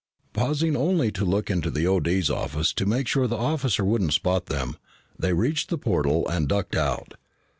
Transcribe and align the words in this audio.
Pausing 0.33 0.75
only 0.75 1.11
to 1.11 1.23
look 1.23 1.51
into 1.51 1.69
the 1.69 1.85
O.D.'s 1.85 2.27
office 2.31 2.73
to 2.73 2.87
make 2.87 3.07
sure 3.07 3.27
the 3.27 3.35
officer 3.37 3.85
wouldn't 3.85 4.13
spot 4.13 4.47
them, 4.47 4.77
they 5.19 5.31
reached 5.33 5.69
the 5.69 5.77
portal 5.77 6.27
and 6.27 6.47
ducked 6.47 6.75
out. 6.75 7.13